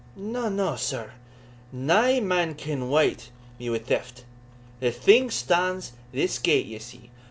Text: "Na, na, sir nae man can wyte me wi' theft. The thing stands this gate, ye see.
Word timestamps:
"Na, 0.15 0.49
na, 0.49 0.75
sir 0.75 1.11
nae 1.71 2.19
man 2.19 2.55
can 2.55 2.89
wyte 2.89 3.29
me 3.59 3.69
wi' 3.69 3.77
theft. 3.77 4.25
The 4.79 4.89
thing 4.91 5.29
stands 5.29 5.91
this 6.11 6.39
gate, 6.39 6.65
ye 6.65 6.79
see. 6.79 7.11